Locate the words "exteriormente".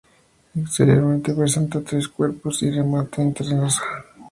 0.55-1.31